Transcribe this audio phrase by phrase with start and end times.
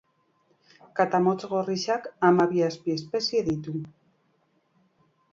[0.99, 3.75] Katamotz gorriak hamabi azpiespezie ditu.